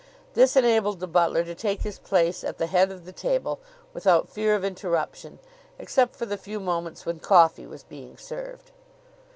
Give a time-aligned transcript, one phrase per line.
[0.33, 3.59] This enabled the butler to take his place at the head of the table
[3.93, 5.37] without fear of interruption,
[5.77, 8.71] except for the few moments when coffee was being served.